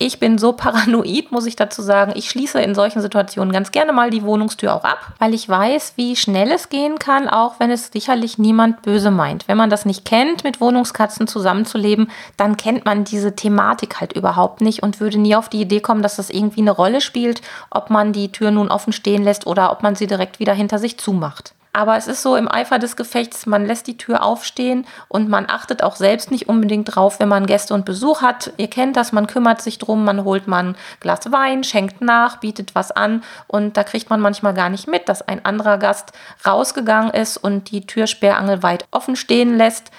ich 0.01 0.20
bin 0.20 0.38
so 0.38 0.53
paranoid, 0.53 1.32
muss 1.32 1.46
ich 1.46 1.58
dazu 1.58 1.82
sagen. 1.82 2.13
Ich 2.15 2.29
schließe 2.29 2.60
in 2.62 2.74
solchen 2.74 3.01
Situationen 3.01 3.51
ganz 3.51 3.72
gerne 3.72 3.91
mal 3.91 4.10
die 4.10 4.24
Wohnungstür 4.24 4.74
auch 4.74 4.86
ab, 4.86 5.00
weil 5.20 5.34
ich 5.34 5.48
weiß, 5.48 5.94
wie 5.98 6.15
schnell 6.15 6.51
es 6.51 6.70
gehen 6.70 6.98
kann, 7.00 7.27
auch 7.27 7.60
wenn 7.60 7.70
es 7.70 7.91
sicherlich 7.91 8.38
niemand 8.38 8.82
böse 8.82 9.12
meint. 9.12 9.48
Wenn 9.50 9.58
man 9.58 9.70
das 9.70 9.86
nicht 9.86 10.06
kennt, 10.06 10.46
mit 10.46 10.62
Wohnungskatzen 10.62 11.27
zusammenzuleben, 11.27 12.10
dann 12.38 12.56
kennt 12.56 12.86
man 12.86 13.03
diese 13.03 13.36
Thematik 13.36 14.00
halt 14.00 14.13
überhaupt 14.13 14.62
nicht 14.62 14.82
und 14.84 15.01
würde 15.01 15.20
nie 15.20 15.36
auf 15.36 15.50
die 15.50 15.62
Idee 15.62 15.82
kommen, 15.82 16.01
dass 16.01 16.15
das 16.15 16.29
irgendwie 16.29 16.62
eine 16.62 16.72
Rolle 16.72 17.01
spielt, 17.01 17.41
ob 17.70 17.89
man 17.89 18.13
die 18.13 18.32
Tür 18.32 18.51
nun 18.51 18.72
offen 18.72 18.94
stehen 18.94 19.24
lässt 19.24 19.48
oder 19.48 19.70
ob 19.70 19.84
man 19.84 19.96
sie 19.96 20.08
direkt 20.08 20.39
wieder 20.39 20.53
hinter 20.53 20.79
sich 20.79 20.98
zumacht. 20.98 21.53
Aber 21.72 21.98
es 21.98 22.08
ist 22.08 22.24
so 22.24 22.36
im 22.36 22.52
Eifer 22.52 22.80
des 22.80 22.96
Gefechts, 22.96 23.46
man 23.46 23.66
lässt 23.66 23.86
die 23.86 23.98
Tür 23.98 24.24
aufstehen 24.24 24.88
und 25.08 25.30
man 25.30 25.46
achtet 25.48 25.84
auch 25.84 25.96
selbst 25.96 26.32
nicht 26.32 26.50
unbedingt 26.50 26.96
drauf, 26.96 27.20
wenn 27.20 27.30
man 27.30 27.46
Gäste 27.46 27.76
und 27.76 27.86
Besuch 27.86 28.22
hat. 28.22 28.54
Ihr 28.58 28.70
kennt 28.70 28.98
das, 28.98 29.12
man 29.12 29.28
kümmert 29.28 29.62
sich 29.62 29.78
drum, 29.78 30.04
man 30.04 30.24
holt 30.24 30.48
mal 30.48 30.64
ein 30.64 30.76
Glas 31.00 31.32
Wein, 31.32 31.64
schenkt 31.64 32.02
nach, 32.02 32.38
bietet 32.38 32.74
was 32.74 32.92
an 32.92 33.24
und 33.48 33.78
da 33.78 33.84
kriegt 33.84 34.10
man 34.10 34.20
manchmal 34.20 34.56
gar 34.56 34.70
nicht 34.70 34.88
mit, 34.88 35.08
dass 35.08 35.22
ein 35.22 35.46
anderer 35.46 35.78
Gast 35.78 36.12
rausgegangen 36.46 37.12
ist 37.12 37.38
und 37.38 37.70
die 37.70 37.86
Tür 37.86 38.08
sperrangelweit 38.08 38.86
offen 38.92 39.16
stehen 39.16 39.56
lässt. 39.56 39.92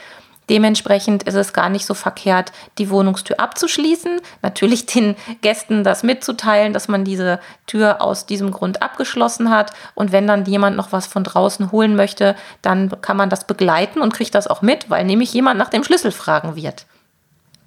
Dementsprechend 0.51 1.23
ist 1.23 1.37
es 1.37 1.53
gar 1.53 1.69
nicht 1.69 1.87
so 1.87 1.95
verkehrt, 1.95 2.51
die 2.77 2.91
Wohnungstür 2.91 3.39
abzuschließen. 3.39 4.21
Natürlich 4.43 4.85
den 4.85 5.15
Gästen 5.43 5.85
das 5.85 6.03
mitzuteilen, 6.03 6.73
dass 6.73 6.89
man 6.89 7.05
diese 7.05 7.39
Tür 7.69 8.03
aus 8.03 8.27
diesem 8.27 8.51
Grund 8.51 8.83
abgeschlossen 8.83 9.51
hat. 9.51 9.73
Und 9.95 10.11
wenn 10.11 10.27
dann 10.27 10.45
jemand 10.45 10.77
noch 10.77 10.91
was 10.91 11.07
von 11.07 11.23
draußen 11.23 11.71
holen 11.71 11.95
möchte, 11.95 12.35
dann 12.63 13.01
kann 13.01 13.17
man 13.17 13.31
das 13.31 13.47
begleiten 13.47 14.01
und 14.01 14.13
kriegt 14.13 14.35
das 14.35 14.49
auch 14.49 14.61
mit, 14.61 14.91
weil 14.91 15.05
nämlich 15.05 15.33
jemand 15.33 15.57
nach 15.57 15.69
dem 15.69 15.85
Schlüssel 15.85 16.11
fragen 16.11 16.57
wird. 16.57 16.85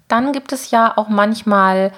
Dann 0.06 0.32
gibt 0.32 0.52
es 0.52 0.70
ja 0.70 0.92
auch 0.94 1.08
manchmal 1.08 1.90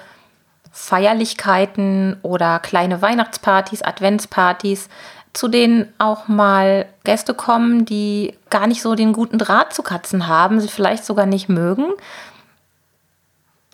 Feierlichkeiten 0.71 2.17
oder 2.21 2.59
kleine 2.59 3.01
Weihnachtspartys, 3.01 3.81
Adventspartys, 3.81 4.87
zu 5.37 5.47
denen 5.47 5.93
auch 5.99 6.27
mal 6.27 6.87
Gäste 7.03 7.35
kommen, 7.35 7.85
die 7.85 8.33
gar 8.49 8.65
nicht 8.65 8.81
so 8.81 8.95
den 8.95 9.13
guten 9.13 9.37
Draht 9.37 9.71
zu 9.71 9.83
Katzen 9.83 10.27
haben, 10.27 10.59
sie 10.59 10.67
vielleicht 10.67 11.05
sogar 11.05 11.27
nicht 11.27 11.47
mögen. 11.47 11.93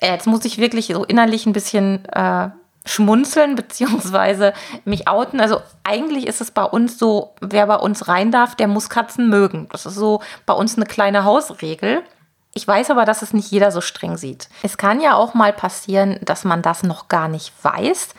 Jetzt 0.02 0.28
muss 0.28 0.44
ich 0.44 0.58
wirklich 0.58 0.88
so 0.88 1.06
innerlich 1.06 1.46
ein 1.46 1.54
bisschen 1.54 2.04
äh, 2.10 2.50
schmunzeln 2.86 3.56
beziehungsweise 3.56 4.54
mich 4.84 5.08
outen. 5.08 5.40
Also 5.40 5.62
eigentlich 5.86 6.28
ist 6.28 6.42
es 6.42 6.52
bei 6.52 6.66
uns 6.66 7.00
so, 7.00 7.34
wer 7.40 7.66
bei 7.68 7.78
uns 7.78 8.10
rein 8.10 8.30
darf, 8.30 8.56
der 8.56 8.68
muss 8.68 8.90
Katzen 8.90 9.30
mögen. 9.30 9.70
Das 9.72 9.86
ist 9.86 9.96
so 9.96 10.22
bei 10.46 10.54
uns 10.54 10.76
eine 10.76 10.86
kleine 10.86 11.24
Hausregel. 11.24 12.04
Ich 12.54 12.68
weiß 12.68 12.92
aber, 12.92 13.06
dass 13.06 13.22
es 13.22 13.32
nicht 13.32 13.50
jeder 13.52 13.72
so 13.72 13.80
streng 13.80 14.18
sieht. 14.18 14.50
Es 14.64 14.78
kann 14.78 15.00
ja 15.00 15.16
auch 15.16 15.34
mal 15.34 15.54
passieren, 15.54 16.20
dass 16.26 16.44
man 16.44 16.62
das 16.62 16.84
noch 16.84 17.08
gar 17.08 17.30
nicht 17.30 17.54
weiß, 17.64 18.10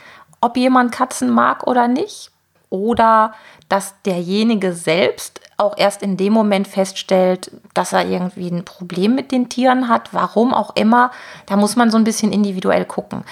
ob 0.40 0.56
jemand 0.56 0.92
Katzen 0.92 1.28
mag 1.28 1.66
oder 1.66 1.88
nicht 1.88 2.30
oder 2.74 3.32
dass 3.68 3.94
derjenige 4.02 4.72
selbst 4.72 5.40
auch 5.56 5.78
erst 5.78 6.02
in 6.02 6.16
dem 6.16 6.32
Moment 6.32 6.66
feststellt, 6.66 7.52
dass 7.72 7.92
er 7.92 8.04
irgendwie 8.04 8.48
ein 8.48 8.64
Problem 8.64 9.14
mit 9.14 9.30
den 9.30 9.48
Tieren 9.48 9.88
hat, 9.88 10.12
warum 10.12 10.52
auch 10.52 10.74
immer. 10.74 11.12
Da 11.46 11.56
muss 11.56 11.76
man 11.76 11.92
so 11.92 11.96
ein 11.96 12.04
bisschen 12.04 12.32
individuell 12.32 12.84
gucken. 12.84 13.22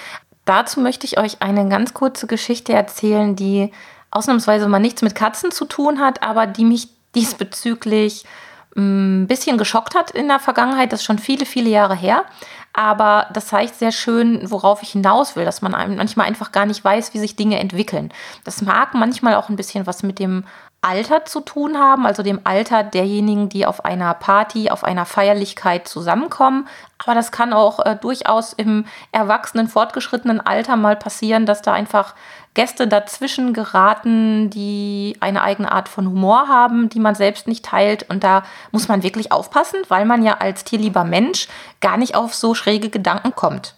Dazu 0.45 0.79
möchte 0.79 1.05
ich 1.05 1.17
euch 1.17 1.41
eine 1.41 1.67
ganz 1.67 1.93
kurze 1.93 2.25
Geschichte 2.25 2.71
erzählen, 2.71 3.35
die 3.35 3.71
ausnahmsweise 4.11 4.69
mal 4.69 4.79
nichts 4.79 5.01
mit 5.01 5.13
Katzen 5.13 5.51
zu 5.51 5.65
tun 5.65 5.99
hat, 5.99 6.23
aber 6.23 6.47
die 6.47 6.65
mich 6.65 6.87
diesbezüglich 7.15 8.25
ein 8.75 9.27
bisschen 9.27 9.57
geschockt 9.57 9.95
hat 9.95 10.11
in 10.11 10.27
der 10.27 10.39
Vergangenheit. 10.39 10.91
Das 10.91 11.01
ist 11.01 11.05
schon 11.05 11.19
viele, 11.19 11.45
viele 11.45 11.69
Jahre 11.69 11.95
her. 11.95 12.25
Aber 12.73 13.27
das 13.33 13.47
zeigt 13.47 13.75
sehr 13.75 13.91
schön, 13.91 14.49
worauf 14.49 14.81
ich 14.81 14.93
hinaus 14.93 15.35
will, 15.35 15.45
dass 15.45 15.61
man 15.61 15.95
manchmal 15.95 16.27
einfach 16.27 16.51
gar 16.51 16.65
nicht 16.65 16.83
weiß, 16.83 17.13
wie 17.13 17.19
sich 17.19 17.35
Dinge 17.35 17.59
entwickeln. 17.59 18.11
Das 18.45 18.63
mag 18.63 18.95
manchmal 18.95 19.35
auch 19.35 19.49
ein 19.49 19.55
bisschen 19.55 19.85
was 19.85 20.01
mit 20.01 20.17
dem 20.17 20.43
Alter 20.81 21.23
zu 21.23 21.39
tun 21.39 21.77
haben, 21.77 22.05
also 22.05 22.23
dem 22.23 22.41
Alter 22.43 22.83
derjenigen, 22.83 23.47
die 23.47 23.65
auf 23.65 23.85
einer 23.85 24.13
Party, 24.15 24.69
auf 24.69 24.83
einer 24.83 25.05
Feierlichkeit 25.05 25.87
zusammenkommen. 25.87 26.67
Aber 26.97 27.15
das 27.15 27.31
kann 27.31 27.53
auch 27.53 27.79
äh, 27.85 27.95
durchaus 27.95 28.51
im 28.51 28.85
erwachsenen, 29.11 29.69
fortgeschrittenen 29.69 30.41
Alter 30.41 30.75
mal 30.75 30.97
passieren, 30.97 31.45
dass 31.45 31.61
da 31.61 31.71
einfach 31.71 32.15
Gäste 32.53 32.87
dazwischen 32.87 33.53
geraten, 33.53 34.49
die 34.49 35.17
eine 35.19 35.41
eigene 35.41 35.71
Art 35.71 35.89
von 35.89 36.07
Humor 36.07 36.47
haben, 36.47 36.89
die 36.89 36.99
man 36.99 37.15
selbst 37.15 37.47
nicht 37.47 37.65
teilt. 37.65 38.09
Und 38.09 38.23
da 38.23 38.43
muss 38.71 38.87
man 38.87 39.01
wirklich 39.01 39.31
aufpassen, 39.31 39.79
weil 39.87 40.05
man 40.05 40.23
ja 40.23 40.37
als 40.37 40.63
tierlieber 40.63 41.03
Mensch 41.03 41.47
gar 41.81 41.97
nicht 41.97 42.15
auf 42.15 42.35
so 42.35 42.53
schräge 42.53 42.89
Gedanken 42.89 43.33
kommt. 43.35 43.75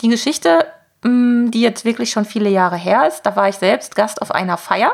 Die 0.00 0.08
Geschichte, 0.08 0.66
die 1.04 1.60
jetzt 1.60 1.84
wirklich 1.84 2.10
schon 2.10 2.24
viele 2.24 2.48
Jahre 2.48 2.76
her 2.76 3.06
ist, 3.06 3.22
da 3.22 3.36
war 3.36 3.48
ich 3.48 3.56
selbst 3.56 3.94
Gast 3.94 4.20
auf 4.20 4.32
einer 4.32 4.56
Feier 4.56 4.92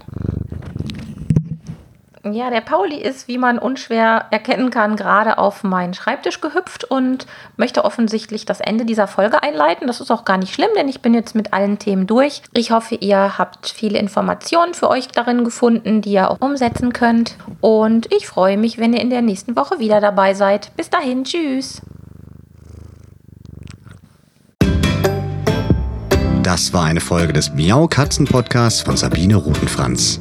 Ja, 2.32 2.48
der 2.48 2.62
Pauli 2.62 2.96
ist, 2.96 3.28
wie 3.28 3.36
man 3.36 3.58
unschwer 3.58 4.24
erkennen 4.30 4.70
kann, 4.70 4.96
gerade 4.96 5.36
auf 5.36 5.62
meinen 5.62 5.92
Schreibtisch 5.92 6.40
gehüpft 6.40 6.84
und 6.84 7.26
möchte 7.58 7.84
offensichtlich 7.84 8.46
das 8.46 8.60
Ende 8.60 8.86
dieser 8.86 9.06
Folge 9.06 9.42
einleiten. 9.42 9.86
Das 9.86 10.00
ist 10.00 10.10
auch 10.10 10.24
gar 10.24 10.38
nicht 10.38 10.54
schlimm, 10.54 10.70
denn 10.74 10.88
ich 10.88 11.02
bin 11.02 11.12
jetzt 11.12 11.34
mit 11.34 11.52
allen 11.52 11.78
Themen 11.78 12.06
durch. 12.06 12.40
Ich 12.54 12.70
hoffe, 12.70 12.94
ihr 12.94 13.36
habt 13.36 13.68
viele 13.68 13.98
Informationen 13.98 14.72
für 14.72 14.88
euch 14.88 15.08
darin 15.08 15.44
gefunden, 15.44 16.00
die 16.00 16.12
ihr 16.12 16.30
auch 16.30 16.40
umsetzen 16.40 16.94
könnt. 16.94 17.36
Und 17.60 18.10
ich 18.10 18.26
freue 18.26 18.56
mich, 18.56 18.78
wenn 18.78 18.94
ihr 18.94 19.02
in 19.02 19.10
der 19.10 19.20
nächsten 19.20 19.54
Woche 19.54 19.78
wieder 19.78 20.00
dabei 20.00 20.32
seid. 20.32 20.74
Bis 20.76 20.88
dahin, 20.88 21.24
tschüss. 21.24 21.82
Das 26.42 26.72
war 26.72 26.84
eine 26.84 27.00
Folge 27.00 27.34
des 27.34 27.52
Miau 27.52 27.86
Katzen 27.86 28.24
Podcasts 28.24 28.80
von 28.80 28.96
Sabine 28.96 29.36
Rutenfranz. 29.36 30.20